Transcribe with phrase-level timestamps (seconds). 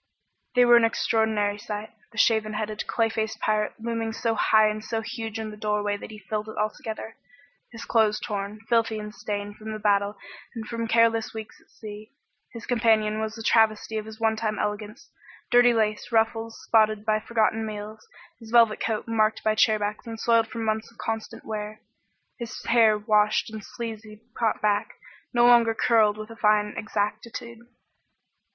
[0.55, 1.91] They were an extraordinary sight.
[2.11, 5.95] The shaven headed, clay faced pirate looming so high and so huge in the doorway
[5.95, 7.17] that he filled it altogether,
[7.71, 10.17] his clothes torn, filthy and stained from the battle
[10.55, 12.13] and from careless weeks at sea.
[12.51, 15.11] His companion was a travesty of his onetime elegance,
[15.51, 18.07] dirty lace ruffles spotted by forgotten meals,
[18.39, 21.79] his velvet coat marked by chairbacks and soiled from months of constant wear,
[22.39, 24.95] his hair unwashed and sleazily caught back,
[25.31, 27.59] no longer curled with a fine exactitude.